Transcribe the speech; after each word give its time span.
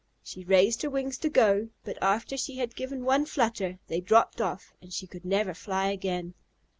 She 0.23 0.43
raised 0.43 0.81
her 0.81 0.89
wings 0.89 1.19
to 1.19 1.29
go, 1.29 1.69
but 1.83 2.01
after 2.01 2.35
she 2.35 2.57
had 2.57 2.75
given 2.75 3.05
one 3.05 3.23
flutter, 3.27 3.77
they 3.85 4.01
dropped 4.01 4.41
off, 4.41 4.73
and 4.81 4.91
she 4.91 5.05
could 5.05 5.25
never 5.25 5.53
fly 5.53 5.91
again. 5.91 6.33